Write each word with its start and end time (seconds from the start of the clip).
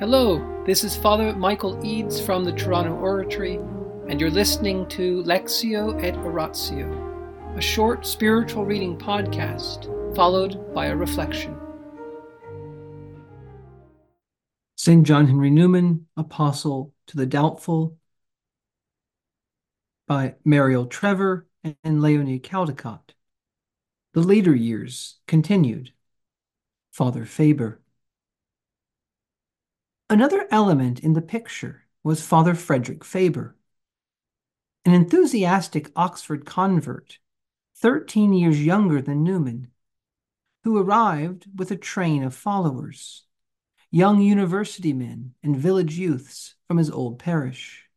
Hello, 0.00 0.64
this 0.66 0.82
is 0.82 0.96
Father 0.96 1.32
Michael 1.36 1.78
Eads 1.86 2.20
from 2.20 2.42
the 2.42 2.50
Toronto 2.50 2.94
Oratory, 2.96 3.60
and 4.08 4.20
you're 4.20 4.28
listening 4.28 4.88
to 4.88 5.22
Lectio 5.22 6.02
et 6.02 6.16
Oratio, 6.16 7.54
a 7.56 7.60
short 7.60 8.04
spiritual 8.04 8.64
reading 8.64 8.98
podcast 8.98 9.86
followed 10.16 10.74
by 10.74 10.86
a 10.86 10.96
reflection. 10.96 11.56
St. 14.74 15.06
John 15.06 15.28
Henry 15.28 15.50
Newman, 15.50 16.08
Apostle 16.16 16.92
to 17.06 17.16
the 17.16 17.24
Doubtful, 17.24 17.96
by 20.08 20.34
Meriol 20.44 20.90
Trevor 20.90 21.46
and 21.84 22.02
Leonie 22.02 22.40
Caldecott. 22.40 23.14
The 24.12 24.22
later 24.22 24.56
years 24.56 25.20
continued. 25.28 25.92
Father 26.90 27.24
Faber. 27.24 27.80
Another 30.10 30.46
element 30.50 31.00
in 31.00 31.14
the 31.14 31.22
picture 31.22 31.86
was 32.02 32.24
Father 32.24 32.54
Frederick 32.54 33.04
Faber, 33.04 33.56
an 34.84 34.92
enthusiastic 34.92 35.90
Oxford 35.96 36.44
convert, 36.44 37.18
13 37.76 38.34
years 38.34 38.62
younger 38.62 39.00
than 39.00 39.24
Newman, 39.24 39.68
who 40.62 40.76
arrived 40.76 41.46
with 41.54 41.70
a 41.70 41.76
train 41.76 42.22
of 42.22 42.34
followers, 42.34 43.24
young 43.90 44.20
university 44.20 44.92
men 44.92 45.34
and 45.42 45.56
village 45.56 45.96
youths 45.96 46.54
from 46.68 46.76
his 46.76 46.90
old 46.90 47.18
parish. 47.18 47.88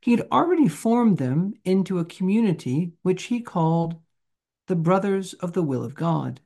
He 0.00 0.12
had 0.12 0.28
already 0.30 0.68
formed 0.68 1.18
them 1.18 1.54
into 1.64 1.98
a 1.98 2.04
community 2.04 2.92
which 3.02 3.24
he 3.24 3.40
called 3.40 4.00
the 4.68 4.76
Brothers 4.76 5.34
of 5.34 5.52
the 5.52 5.64
Will 5.64 5.82
of 5.82 5.96
God. 5.96 6.40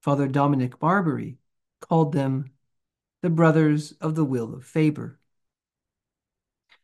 Father 0.00 0.28
Dominic 0.28 0.78
Barberi 0.78 1.38
called 1.80 2.12
them 2.12 2.50
the 3.22 3.30
Brothers 3.30 3.92
of 4.00 4.14
the 4.14 4.24
Will 4.24 4.54
of 4.54 4.64
Faber. 4.64 5.18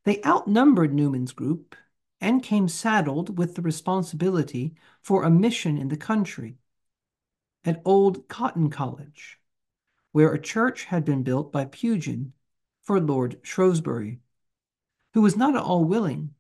They 0.05 0.23
outnumbered 0.23 0.93
Newman's 0.93 1.33
group 1.33 1.77
and 2.21 2.43
came 2.43 2.69
saddled 2.69 3.39
with 3.39 3.55
the 3.55 3.63
responsibility 3.63 4.75
for 5.03 5.23
a 5.23 5.31
mission 5.31 5.79
in 5.79 5.89
the 5.89 5.97
country 5.97 6.59
at 7.65 7.81
Old 7.85 8.29
Cotton 8.29 8.71
College, 8.71 9.41
where 10.13 10.33
a 10.33 10.41
church 10.41 10.85
had 10.85 11.05
been 11.05 11.23
built 11.23 11.53
by 11.53 11.65
Pugin 11.65 12.33
for 12.83 13.01
Lord 13.01 13.41
Shrewsbury, 13.43 14.21
who 15.15 15.23
was 15.23 15.37
not 15.37 15.57
at 15.57 15.63
all 15.63 15.85
willing 15.85 16.35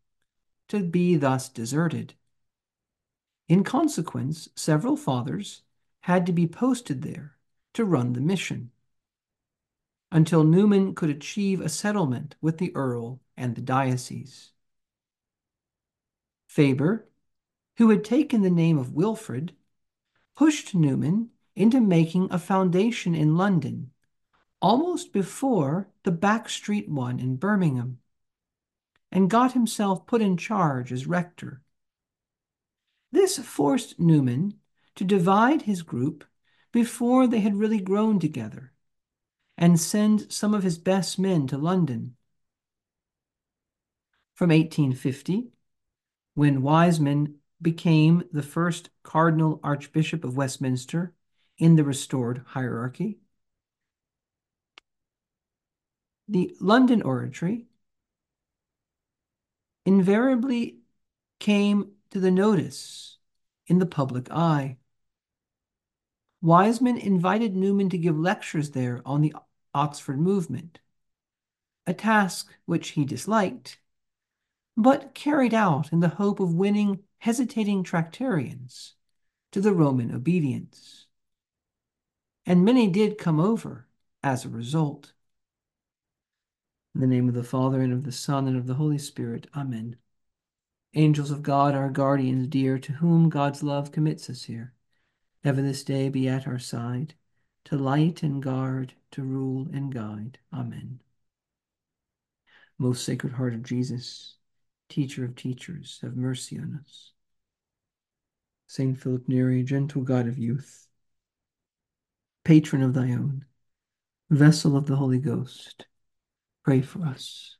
to 0.68 0.82
be 0.82 1.16
thus 1.16 1.48
deserted. 1.48 2.14
In 3.48 3.64
consequence, 3.64 4.48
several 4.54 4.96
fathers 4.96 5.62
had 6.00 6.26
to 6.26 6.32
be 6.32 6.46
posted 6.46 7.02
there 7.02 7.36
to 7.74 7.84
run 7.84 8.12
the 8.12 8.20
mission 8.20 8.70
until 10.10 10.44
Newman 10.44 10.94
could 10.94 11.10
achieve 11.10 11.60
a 11.60 11.68
settlement 11.68 12.36
with 12.40 12.58
the 12.58 12.74
Earl 12.74 13.20
and 13.36 13.54
the 13.54 13.60
diocese. 13.60 14.52
Faber, 16.46 17.08
who 17.78 17.90
had 17.90 18.04
taken 18.04 18.42
the 18.42 18.50
name 18.50 18.78
of 18.78 18.92
Wilfrid, 18.92 19.54
pushed 20.36 20.74
Newman 20.74 21.30
into 21.56 21.80
making 21.80 22.28
a 22.30 22.38
foundation 22.38 23.14
in 23.14 23.36
London 23.36 23.90
almost 24.64 25.12
before 25.12 25.90
the 26.04 26.10
back 26.10 26.48
street 26.48 26.88
one 26.88 27.20
in 27.20 27.36
Birmingham, 27.36 27.98
and 29.12 29.28
got 29.28 29.52
himself 29.52 30.06
put 30.06 30.22
in 30.22 30.38
charge 30.38 30.90
as 30.90 31.06
rector. 31.06 31.60
This 33.12 33.36
forced 33.36 34.00
Newman 34.00 34.54
to 34.94 35.04
divide 35.04 35.62
his 35.62 35.82
group 35.82 36.24
before 36.74 37.28
they 37.28 37.38
had 37.38 37.54
really 37.54 37.78
grown 37.78 38.18
together 38.18 38.72
and 39.56 39.78
send 39.78 40.32
some 40.32 40.52
of 40.52 40.64
his 40.64 40.76
best 40.76 41.20
men 41.20 41.46
to 41.46 41.56
London. 41.56 42.16
From 44.34 44.50
1850, 44.50 45.52
when 46.34 46.62
Wiseman 46.62 47.36
became 47.62 48.24
the 48.32 48.42
first 48.42 48.90
Cardinal 49.04 49.60
Archbishop 49.62 50.24
of 50.24 50.36
Westminster 50.36 51.14
in 51.58 51.76
the 51.76 51.84
restored 51.84 52.42
hierarchy, 52.44 53.20
the 56.26 56.56
London 56.60 57.02
Oratory 57.02 57.66
invariably 59.86 60.78
came 61.38 61.92
to 62.10 62.18
the 62.18 62.32
notice 62.32 63.18
in 63.68 63.78
the 63.78 63.86
public 63.86 64.28
eye. 64.32 64.78
Wiseman 66.44 66.98
invited 66.98 67.56
Newman 67.56 67.88
to 67.88 67.96
give 67.96 68.18
lectures 68.18 68.72
there 68.72 69.00
on 69.06 69.22
the 69.22 69.34
Oxford 69.72 70.20
movement, 70.20 70.78
a 71.86 71.94
task 71.94 72.52
which 72.66 72.90
he 72.90 73.06
disliked, 73.06 73.78
but 74.76 75.14
carried 75.14 75.54
out 75.54 75.90
in 75.90 76.00
the 76.00 76.10
hope 76.10 76.40
of 76.40 76.52
winning 76.52 77.02
hesitating 77.16 77.82
Tractarians 77.82 78.92
to 79.52 79.62
the 79.62 79.72
Roman 79.72 80.14
obedience. 80.14 81.06
And 82.44 82.62
many 82.62 82.88
did 82.88 83.16
come 83.16 83.40
over 83.40 83.88
as 84.22 84.44
a 84.44 84.50
result. 84.50 85.14
In 86.94 87.00
the 87.00 87.06
name 87.06 87.26
of 87.26 87.34
the 87.34 87.42
Father, 87.42 87.80
and 87.80 87.90
of 87.90 88.04
the 88.04 88.12
Son, 88.12 88.46
and 88.46 88.58
of 88.58 88.66
the 88.66 88.74
Holy 88.74 88.98
Spirit, 88.98 89.46
Amen. 89.56 89.96
Angels 90.92 91.30
of 91.30 91.42
God, 91.42 91.74
our 91.74 91.88
guardians 91.88 92.48
dear, 92.48 92.78
to 92.80 92.92
whom 92.92 93.30
God's 93.30 93.62
love 93.62 93.92
commits 93.92 94.28
us 94.28 94.42
here 94.42 94.73
Ever 95.44 95.60
this 95.60 95.84
day 95.84 96.08
be 96.08 96.26
at 96.26 96.46
our 96.46 96.58
side, 96.58 97.14
to 97.66 97.76
light 97.76 98.22
and 98.22 98.42
guard, 98.42 98.94
to 99.10 99.22
rule 99.22 99.68
and 99.72 99.92
guide. 99.92 100.38
Amen. 100.52 101.00
Most 102.78 103.04
Sacred 103.04 103.34
Heart 103.34 103.54
of 103.54 103.62
Jesus, 103.62 104.36
Teacher 104.88 105.24
of 105.24 105.34
teachers, 105.34 105.98
have 106.02 106.16
mercy 106.16 106.58
on 106.58 106.80
us. 106.80 107.12
Saint 108.66 109.00
Philip 109.00 109.28
Neri, 109.28 109.62
gentle 109.62 110.02
God 110.02 110.26
of 110.26 110.38
youth, 110.38 110.86
patron 112.44 112.82
of 112.82 112.94
thy 112.94 113.12
own, 113.12 113.44
vessel 114.30 114.76
of 114.76 114.86
the 114.86 114.96
Holy 114.96 115.18
Ghost, 115.18 115.86
pray 116.64 116.80
for 116.80 117.02
us. 117.02 117.56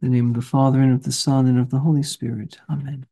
In 0.00 0.10
the 0.10 0.16
name 0.16 0.30
of 0.30 0.34
the 0.34 0.42
Father, 0.42 0.80
and 0.80 0.92
of 0.92 1.04
the 1.04 1.12
Son, 1.12 1.46
and 1.46 1.58
of 1.58 1.70
the 1.70 1.78
Holy 1.78 2.02
Spirit. 2.02 2.58
Amen. 2.68 3.06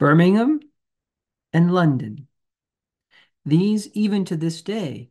Birmingham, 0.00 0.60
and 1.52 1.74
London. 1.74 2.26
These, 3.44 3.88
even 3.88 4.24
to 4.24 4.36
this 4.36 4.62
day, 4.62 5.10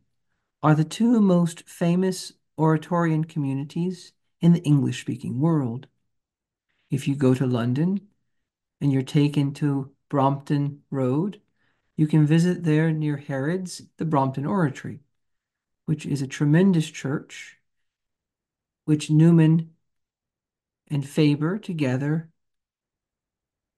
are 0.64 0.74
the 0.74 0.82
two 0.82 1.20
most 1.20 1.62
famous 1.68 2.32
Oratorian 2.58 3.22
communities 3.22 4.12
in 4.40 4.52
the 4.52 4.62
English 4.64 5.00
speaking 5.00 5.38
world. 5.38 5.86
If 6.90 7.06
you 7.06 7.14
go 7.14 7.34
to 7.34 7.46
London 7.46 8.08
and 8.80 8.92
you're 8.92 9.02
taken 9.02 9.54
to 9.54 9.92
Brompton 10.08 10.82
Road, 10.90 11.40
you 11.96 12.08
can 12.08 12.26
visit 12.26 12.64
there 12.64 12.90
near 12.90 13.16
Harrods 13.16 13.82
the 13.96 14.04
Brompton 14.04 14.44
Oratory, 14.44 14.98
which 15.86 16.04
is 16.04 16.20
a 16.20 16.26
tremendous 16.26 16.90
church 16.90 17.58
which 18.86 19.08
Newman 19.08 19.70
and 20.88 21.08
Faber 21.08 21.60
together 21.60 22.28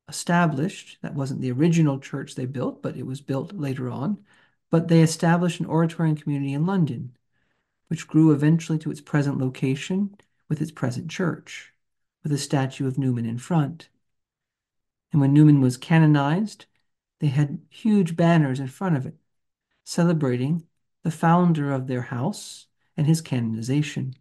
established, 0.09 0.99
that 1.03 1.15
wasn't 1.15 1.41
the 1.41 1.53
original 1.53 1.99
church 1.99 2.35
they 2.35 2.47
built, 2.47 2.83
but 2.83 2.97
it 2.97 3.07
was 3.07 3.21
built 3.21 3.53
later 3.53 3.89
on, 3.89 4.25
but 4.71 4.89
they 4.89 5.01
established 5.01 5.61
an 5.61 5.67
Oratorian 5.67 6.17
community 6.17 6.53
in 6.53 6.67
London, 6.67 7.17
which 7.89 8.09
grew 8.09 8.31
eventually 8.33 8.79
to 8.79 8.91
its 8.91 9.01
present 9.01 9.39
location 9.39 10.15
with 10.49 10.61
its 10.61 10.71
present 10.71 11.11
church, 11.11 11.73
with 12.23 12.33
a 12.33 12.39
statue 12.39 12.87
of 12.87 12.99
Newman 12.99 13.27
in 13.27 13.39
front. 13.39 13.89
And 15.13 15.21
when 15.21 15.33
Newman 15.33 15.61
was 15.61 15.77
canonized, 15.77 16.67
they 17.21 17.29
had 17.29 17.61
huge 17.69 18.17
banners 18.17 18.61
in 18.61 18.69
front 18.69 18.97
of 18.97 19.07
it, 19.07 19.15
celebrating 19.85 20.67
the 21.03 21.11
founder 21.11 21.73
of 21.73 21.87
their 21.87 22.03
house 22.03 22.67
and 22.97 23.07
his 23.07 23.21
canonization. 23.21 24.15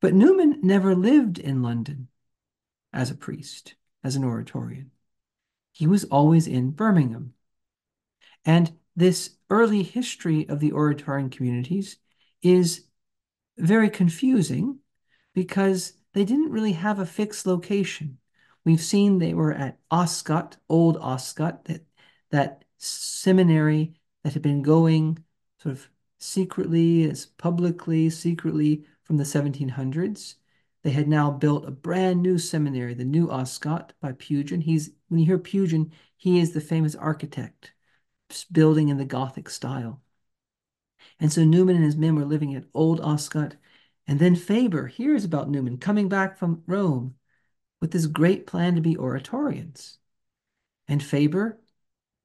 But 0.00 0.14
Newman 0.14 0.60
never 0.62 0.94
lived 0.94 1.38
in 1.38 1.62
London 1.62 2.08
as 2.92 3.10
a 3.10 3.14
priest 3.14 3.74
as 4.04 4.14
an 4.14 4.24
Oratorian. 4.24 4.90
He 5.72 5.86
was 5.86 6.04
always 6.04 6.46
in 6.46 6.70
Birmingham. 6.70 7.34
And 8.44 8.72
this 8.94 9.36
early 9.50 9.82
history 9.82 10.48
of 10.48 10.60
the 10.60 10.72
Oratorian 10.72 11.30
communities 11.30 11.96
is 12.42 12.84
very 13.56 13.90
confusing 13.90 14.78
because 15.34 15.94
they 16.12 16.24
didn't 16.24 16.52
really 16.52 16.72
have 16.72 16.98
a 16.98 17.06
fixed 17.06 17.46
location. 17.46 18.18
We've 18.64 18.80
seen 18.80 19.18
they 19.18 19.34
were 19.34 19.52
at 19.52 19.78
Oscott, 19.90 20.56
Old 20.68 20.96
Oscott, 20.98 21.64
that, 21.64 21.84
that 22.30 22.64
seminary 22.78 23.94
that 24.22 24.34
had 24.34 24.42
been 24.42 24.62
going 24.62 25.24
sort 25.58 25.74
of 25.74 25.88
secretly, 26.18 27.08
as 27.08 27.26
publicly, 27.26 28.10
secretly 28.10 28.84
from 29.02 29.16
the 29.16 29.24
1700s. 29.24 30.36
They 30.84 30.90
had 30.90 31.08
now 31.08 31.30
built 31.30 31.66
a 31.66 31.70
brand 31.70 32.22
new 32.22 32.38
seminary, 32.38 32.92
the 32.92 33.06
New 33.06 33.30
Oscott 33.30 33.94
by 34.00 34.12
Pugin. 34.12 34.62
He's 34.62 34.90
When 35.08 35.18
you 35.18 35.26
hear 35.26 35.38
Pugin, 35.38 35.90
he 36.16 36.38
is 36.38 36.52
the 36.52 36.60
famous 36.60 36.94
architect 36.94 37.72
building 38.52 38.90
in 38.90 38.98
the 38.98 39.06
Gothic 39.06 39.48
style. 39.48 40.02
And 41.18 41.32
so 41.32 41.42
Newman 41.42 41.76
and 41.76 41.84
his 41.84 41.96
men 41.96 42.14
were 42.14 42.24
living 42.26 42.54
at 42.54 42.66
Old 42.74 43.00
Oscott. 43.00 43.56
And 44.06 44.18
then 44.18 44.36
Faber 44.36 44.86
hears 44.86 45.24
about 45.24 45.48
Newman 45.48 45.78
coming 45.78 46.10
back 46.10 46.36
from 46.36 46.62
Rome 46.66 47.14
with 47.80 47.90
this 47.90 48.06
great 48.06 48.46
plan 48.46 48.74
to 48.74 48.82
be 48.82 48.96
oratorians. 48.96 49.96
And 50.86 51.02
Faber 51.02 51.60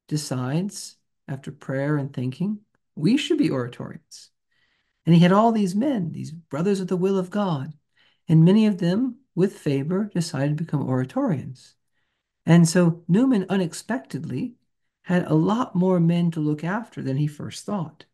decides, 0.10 0.98
after 1.30 1.52
prayer 1.52 1.96
and 1.96 2.12
thinking, 2.12 2.60
we 2.96 3.16
should 3.16 3.38
be 3.38 3.50
oratorians. 3.50 4.30
And 5.06 5.16
he 5.16 5.22
had 5.22 5.32
all 5.32 5.54
these 5.54 5.76
men, 5.76 6.12
these 6.12 6.32
brothers 6.32 6.82
of 6.82 6.88
the 6.88 6.98
will 6.98 7.18
of 7.18 7.30
God. 7.30 7.74
And 8.30 8.46
many 8.46 8.68
of 8.68 8.78
them, 8.78 9.18
with 9.36 9.58
Faber, 9.58 10.12
decided 10.14 10.58
to 10.58 10.64
become 10.64 10.88
oratorians. 10.88 11.74
And 12.46 12.70
so 12.70 13.04
Newman 13.08 13.46
unexpectedly 13.50 14.54
had 15.02 15.26
a 15.26 15.34
lot 15.34 15.76
more 15.76 16.00
men 16.00 16.31
to 16.31 16.40
look 16.40 16.64
after 16.64 17.02
than 17.02 17.18
he 17.18 17.28
first 17.28 17.66
thought. 17.66 18.06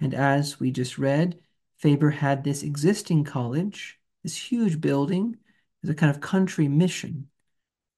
And 0.00 0.12
as 0.12 0.60
we 0.60 0.70
just 0.70 0.98
read, 0.98 1.40
Faber 1.78 2.10
had 2.10 2.44
this 2.44 2.62
existing 2.62 3.24
college, 3.24 4.00
this 4.22 4.36
huge 4.36 4.80
building, 4.80 5.36
as 5.82 5.90
a 5.90 5.94
kind 5.94 6.10
of 6.10 6.20
country 6.20 6.68
mission 6.68 7.28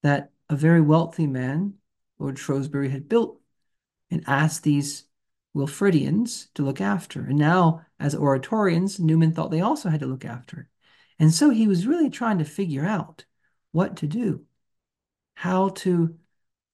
that 0.03 0.31
a 0.49 0.57
very 0.57 0.81
wealthy 0.81 1.27
man, 1.27 1.75
Lord 2.19 2.39
Shrewsbury, 2.39 2.91
had 2.91 3.09
built 3.09 3.41
and 4.11 4.25
asked 4.27 4.63
these 4.63 5.05
Wilfridians 5.55 6.49
to 6.55 6.63
look 6.63 6.81
after. 6.81 7.25
And 7.25 7.39
now, 7.39 7.87
as 7.99 8.15
oratorians, 8.15 9.01
Newman 9.01 9.33
thought 9.33 9.51
they 9.51 9.61
also 9.61 9.89
had 9.89 10.01
to 10.01 10.07
look 10.07 10.25
after. 10.25 10.70
And 11.21 11.35
so 11.35 11.51
he 11.51 11.69
was 11.69 11.87
really 11.87 12.09
trying 12.09 12.39
to 12.39 12.45
figure 12.45 12.87
out 12.87 13.27
what 13.73 13.99
to 13.99 14.07
do, 14.07 14.47
how 15.35 15.69
to 15.69 16.19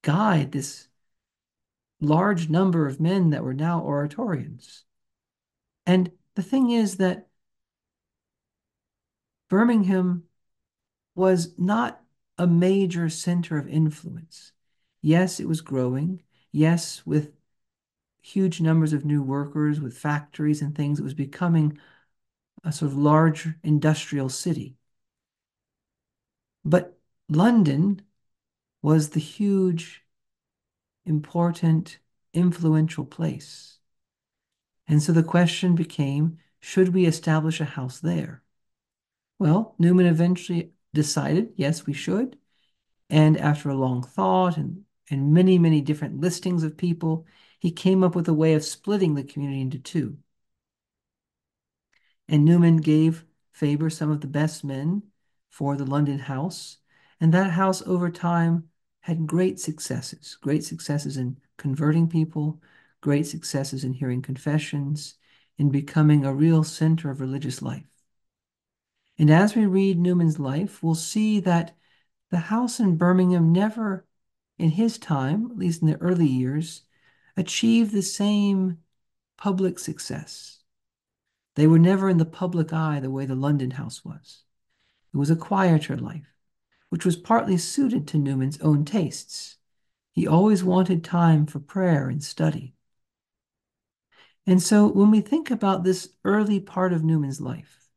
guide 0.01 0.53
this 0.53 0.87
large 1.99 2.49
number 2.49 2.87
of 2.87 3.01
men 3.01 3.31
that 3.31 3.43
were 3.43 3.53
now 3.53 3.81
oratorians. 3.81 4.85
And 5.85 6.11
the 6.35 6.43
thing 6.43 6.69
is 6.69 6.95
that 6.97 7.27
Birmingham 9.49 10.23
was 11.13 11.53
not 11.57 12.01
a 12.37 12.47
major 12.47 13.09
center 13.09 13.57
of 13.57 13.67
influence. 13.67 14.53
Yes, 15.01 15.41
it 15.41 15.47
was 15.47 15.59
growing. 15.59 16.23
Yes, 16.53 17.05
with 17.05 17.33
huge 18.21 18.61
numbers 18.61 18.93
of 18.93 19.03
new 19.03 19.21
workers, 19.21 19.81
with 19.81 19.97
factories 19.97 20.61
and 20.61 20.73
things, 20.73 20.99
it 20.99 21.03
was 21.03 21.13
becoming 21.13 21.77
a 22.67 22.71
sort 22.73 22.91
of 22.91 22.97
large 22.97 23.47
industrial 23.63 24.27
city. 24.27 24.75
But 26.65 26.99
London 27.29 28.01
was 28.81 29.11
the 29.11 29.21
huge 29.21 30.03
important, 31.05 31.99
influential 32.33 33.05
place. 33.05 33.79
And 34.85 35.01
so 35.01 35.13
the 35.13 35.23
question 35.23 35.75
became 35.75 36.39
should 36.59 36.89
we 36.89 37.05
establish 37.05 37.61
a 37.61 37.65
house 37.65 38.01
there? 38.01 38.43
Well, 39.39 39.75
Newman 39.79 40.05
eventually 40.05 40.73
decided 40.93 41.53
yes, 41.55 41.85
we 41.85 41.93
should. 41.93 42.37
And 43.09 43.37
after 43.37 43.69
a 43.69 43.75
long 43.75 44.03
thought 44.03 44.57
and, 44.57 44.83
and 45.09 45.33
many, 45.33 45.57
many 45.57 45.79
different 45.79 46.19
listings 46.19 46.63
of 46.63 46.75
people, 46.75 47.25
he 47.59 47.71
came 47.71 48.03
up 48.03 48.13
with 48.13 48.27
a 48.27 48.33
way 48.33 48.55
of 48.55 48.65
splitting 48.65 49.15
the 49.15 49.23
community 49.23 49.61
into 49.61 49.79
two. 49.79 50.17
And 52.27 52.43
Newman 52.43 52.77
gave 52.77 53.25
Faber 53.51 53.89
some 53.89 54.11
of 54.11 54.21
the 54.21 54.27
best 54.27 54.63
men 54.63 55.03
for 55.49 55.75
the 55.75 55.85
London 55.85 56.19
house. 56.19 56.77
And 57.19 57.33
that 57.33 57.51
house 57.51 57.81
over 57.85 58.09
time 58.09 58.69
had 59.01 59.25
great 59.25 59.59
successes, 59.59 60.37
great 60.41 60.63
successes 60.63 61.17
in 61.17 61.37
converting 61.57 62.07
people, 62.07 62.61
great 63.01 63.25
successes 63.25 63.83
in 63.83 63.93
hearing 63.93 64.21
confessions, 64.21 65.15
in 65.57 65.69
becoming 65.69 66.25
a 66.25 66.33
real 66.33 66.63
center 66.63 67.09
of 67.09 67.21
religious 67.21 67.61
life. 67.61 67.87
And 69.17 69.31
as 69.31 69.55
we 69.55 69.65
read 69.65 69.97
Newman's 69.97 70.39
life, 70.39 70.83
we'll 70.83 70.93
see 70.93 71.39
that 71.39 71.75
the 72.29 72.37
house 72.37 72.79
in 72.79 72.97
Birmingham 72.97 73.51
never, 73.51 74.05
in 74.59 74.71
his 74.71 74.97
time, 74.97 75.47
at 75.49 75.57
least 75.57 75.81
in 75.81 75.87
the 75.87 75.97
early 76.01 76.27
years, 76.27 76.83
achieved 77.35 77.91
the 77.91 78.01
same 78.03 78.79
public 79.37 79.79
success. 79.79 80.59
They 81.57 81.65
were 81.65 81.79
never 81.79 82.07
in 82.07 82.19
the 82.19 82.25
public 82.25 82.71
eye 82.71 82.99
the 82.99 83.09
way 83.09 83.25
the 83.25 83.33
London 83.33 83.71
house 83.71 84.05
was. 84.05 84.43
It 85.11 85.17
was 85.17 85.31
a 85.31 85.35
quieter 85.35 85.97
life 85.97 86.37
which 86.89 87.03
was 87.03 87.15
partly 87.15 87.57
suited 87.57 88.07
to 88.07 88.17
Newman's 88.19 88.61
own 88.61 88.85
tastes. 88.85 89.57
He 90.11 90.27
always 90.27 90.63
wanted 90.63 91.03
time 91.03 91.47
for 91.47 91.59
prayer 91.59 92.09
and 92.09 92.23
study. 92.23 92.75
And 94.45 94.61
so 94.61 94.87
when 94.87 95.09
we 95.09 95.19
think 95.19 95.49
about 95.49 95.83
this 95.83 96.09
early 96.23 96.59
part 96.59 96.93
of 96.93 97.03
Newman's 97.03 97.41
life, 97.41 97.89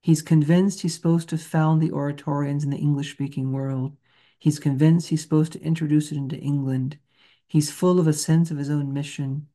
he's 0.00 0.22
convinced 0.22 0.80
he's 0.80 0.94
supposed 0.94 1.28
to 1.28 1.36
found 1.36 1.82
the 1.82 1.92
oratorians 1.92 2.64
in 2.64 2.70
the 2.70 2.78
English 2.78 3.12
speaking 3.12 3.52
world. 3.52 3.94
He's 4.38 4.58
convinced 4.58 5.08
he's 5.08 5.22
supposed 5.22 5.52
to 5.52 5.62
introduce 5.62 6.10
it 6.10 6.16
into 6.16 6.38
England. 6.38 6.98
He's 7.46 7.70
full 7.70 8.00
of 8.00 8.06
a 8.06 8.14
sense 8.14 8.50
of 8.50 8.56
his 8.56 8.70
own 8.70 8.94
mission. 8.94 9.48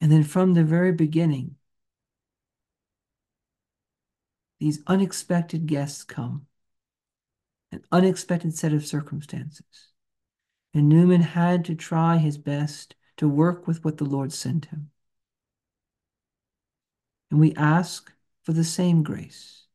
And 0.00 0.12
then 0.12 0.22
from 0.22 0.54
the 0.54 0.62
very 0.62 0.92
beginning, 0.92 1.56
these 4.58 4.80
unexpected 4.86 5.66
guests 5.66 6.04
come 6.04 6.46
an 7.72 7.82
unexpected 7.92 8.56
set 8.56 8.72
of 8.72 8.86
circumstances. 8.86 9.88
And 10.72 10.88
Newman 10.88 11.22
had 11.22 11.64
to 11.66 11.74
try 11.74 12.18
his 12.18 12.38
best 12.38 12.94
to 13.16 13.28
work 13.28 13.66
with 13.66 13.84
what 13.84 13.98
the 13.98 14.04
Lord 14.04 14.32
sent 14.32 14.66
him. 14.66 14.90
And 17.30 17.40
we 17.40 17.54
ask 17.54 18.12
for 18.44 18.52
the 18.52 18.64
same 18.64 19.02
grace. 19.02 19.66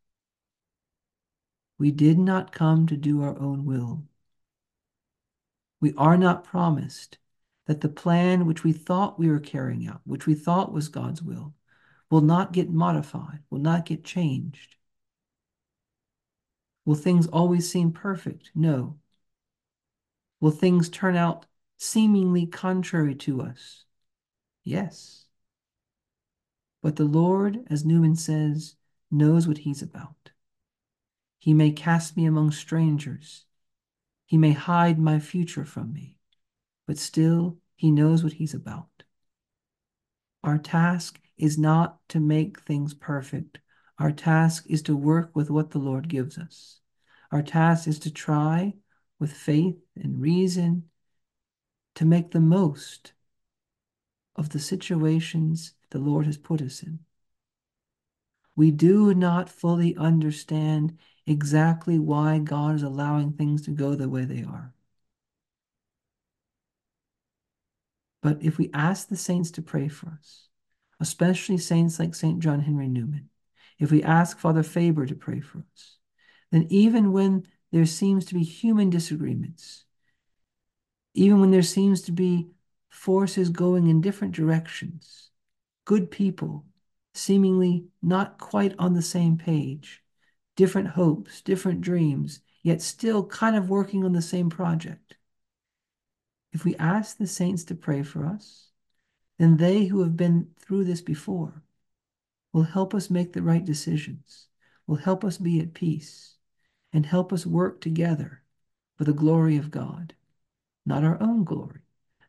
We 1.77 1.91
did 1.91 2.17
not 2.17 2.51
come 2.51 2.87
to 2.87 2.95
do 2.95 3.23
our 3.23 3.37
own 3.39 3.65
will. 3.65 4.03
We 5.79 5.93
are 5.97 6.17
not 6.17 6.43
promised 6.43 7.17
that 7.65 7.81
the 7.81 7.89
plan 7.89 8.45
which 8.45 8.63
we 8.63 8.71
thought 8.71 9.19
we 9.19 9.29
were 9.29 9.39
carrying 9.39 9.87
out, 9.87 10.01
which 10.05 10.27
we 10.27 10.35
thought 10.35 10.71
was 10.71 10.87
God's 10.87 11.21
will, 11.21 11.53
will 12.11 12.21
not 12.21 12.51
get 12.51 12.69
modified, 12.69 13.39
will 13.49 13.59
not 13.59 13.85
get 13.85 14.03
changed. 14.03 14.75
Will 16.85 16.95
things 16.95 17.25
always 17.27 17.71
seem 17.71 17.93
perfect? 17.93 18.51
No. 18.53 18.97
Will 20.41 20.51
things 20.51 20.89
turn 20.89 21.15
out 21.15 21.45
seemingly 21.77 22.45
contrary 22.45 23.15
to 23.15 23.41
us? 23.41 23.85
Yes. 24.63 25.25
But 26.83 26.97
the 26.97 27.05
Lord, 27.05 27.65
as 27.69 27.85
Newman 27.85 28.15
says, 28.15 28.75
knows 29.09 29.47
what 29.47 29.59
he's 29.59 29.81
about. 29.81 30.31
He 31.39 31.53
may 31.53 31.71
cast 31.71 32.17
me 32.17 32.25
among 32.25 32.51
strangers. 32.51 33.45
He 34.25 34.37
may 34.37 34.51
hide 34.51 34.99
my 34.99 35.19
future 35.19 35.65
from 35.65 35.93
me, 35.93 36.17
but 36.87 36.97
still 36.97 37.57
he 37.75 37.89
knows 37.89 38.23
what 38.23 38.33
he's 38.33 38.53
about. 38.53 39.03
Our 40.43 40.57
task 40.57 41.19
is 41.41 41.57
not 41.57 41.97
to 42.09 42.19
make 42.19 42.61
things 42.61 42.93
perfect, 42.93 43.59
our 43.97 44.11
task 44.11 44.65
is 44.67 44.81
to 44.83 44.95
work 44.95 45.31
with 45.35 45.49
what 45.49 45.71
the 45.71 45.79
Lord 45.79 46.07
gives 46.07 46.37
us. 46.37 46.79
Our 47.31 47.41
task 47.41 47.87
is 47.87 47.99
to 47.99 48.11
try 48.11 48.73
with 49.19 49.33
faith 49.33 49.77
and 49.95 50.21
reason 50.21 50.89
to 51.95 52.05
make 52.05 52.31
the 52.31 52.39
most 52.39 53.13
of 54.35 54.49
the 54.49 54.59
situations 54.59 55.73
the 55.91 55.99
Lord 55.99 56.25
has 56.25 56.37
put 56.37 56.61
us 56.61 56.81
in. 56.83 56.99
We 58.55 58.71
do 58.71 59.13
not 59.13 59.49
fully 59.49 59.95
understand 59.95 60.97
exactly 61.25 61.99
why 61.99 62.39
God 62.39 62.75
is 62.75 62.83
allowing 62.83 63.33
things 63.33 63.61
to 63.63 63.71
go 63.71 63.95
the 63.95 64.09
way 64.09 64.25
they 64.25 64.43
are. 64.43 64.73
But 68.21 68.37
if 68.41 68.57
we 68.57 68.69
ask 68.73 69.07
the 69.07 69.17
saints 69.17 69.51
to 69.51 69.61
pray 69.61 69.87
for 69.87 70.09
us, 70.09 70.47
especially 71.01 71.57
saints 71.57 71.99
like 71.99 72.15
St. 72.15 72.39
John 72.39 72.61
Henry 72.61 72.87
Newman, 72.87 73.29
if 73.79 73.91
we 73.91 74.03
ask 74.03 74.37
Father 74.37 74.63
Faber 74.63 75.05
to 75.05 75.15
pray 75.15 75.41
for 75.41 75.59
us, 75.73 75.97
then 76.51 76.67
even 76.69 77.11
when 77.11 77.47
there 77.71 77.85
seems 77.85 78.25
to 78.25 78.35
be 78.35 78.43
human 78.43 78.89
disagreements, 78.89 79.85
even 81.13 81.41
when 81.41 81.51
there 81.51 81.63
seems 81.63 82.03
to 82.03 82.11
be 82.11 82.49
forces 82.89 83.49
going 83.49 83.87
in 83.87 84.01
different 84.01 84.35
directions, 84.35 85.31
good 85.85 86.11
people 86.11 86.65
seemingly 87.13 87.85
not 88.01 88.37
quite 88.37 88.75
on 88.77 88.93
the 88.93 89.01
same 89.01 89.37
page, 89.37 90.03
different 90.55 90.89
hopes, 90.89 91.41
different 91.41 91.81
dreams, 91.81 92.41
yet 92.63 92.81
still 92.81 93.25
kind 93.25 93.55
of 93.55 93.69
working 93.69 94.05
on 94.05 94.13
the 94.13 94.21
same 94.21 94.49
project. 94.49 95.15
If 96.53 96.63
we 96.63 96.75
ask 96.75 97.17
the 97.17 97.27
saints 97.27 97.63
to 97.65 97.75
pray 97.75 98.03
for 98.03 98.25
us, 98.25 98.70
then 99.41 99.57
they 99.57 99.85
who 99.85 100.03
have 100.03 100.15
been 100.15 100.51
through 100.59 100.83
this 100.85 101.01
before 101.01 101.63
will 102.53 102.63
help 102.63 102.93
us 102.93 103.09
make 103.09 103.33
the 103.33 103.41
right 103.41 103.65
decisions, 103.65 104.47
will 104.85 104.97
help 104.97 105.23
us 105.25 105.37
be 105.39 105.59
at 105.59 105.73
peace, 105.73 106.37
and 106.93 107.05
help 107.05 107.33
us 107.33 107.45
work 107.45 107.81
together 107.81 108.43
for 108.97 109.03
the 109.05 109.13
glory 109.13 109.57
of 109.57 109.71
God. 109.71 110.13
not 110.85 111.03
our 111.03 111.21
own 111.21 111.43
glory, 111.43 111.81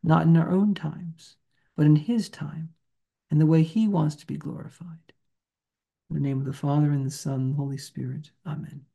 not 0.03 0.23
in 0.27 0.37
our 0.37 0.51
own 0.51 0.75
times, 0.75 1.37
but 1.77 1.87
in 1.87 1.97
His 1.97 2.29
time 2.29 2.75
and 3.31 3.41
the 3.41 3.47
way 3.47 3.63
He 3.63 3.89
wants 3.89 4.17
to 4.17 4.27
be 4.27 4.37
glorified. 4.37 5.13
In 6.11 6.17
the 6.17 6.21
name 6.21 6.39
of 6.39 6.47
the 6.47 6.53
Father, 6.53 6.91
and 6.93 7.07
the 7.07 7.11
Son, 7.11 7.35
and 7.41 7.53
the 7.53 7.57
Holy 7.57 7.79
Spirit. 7.79 8.31
Amen. 8.47 8.87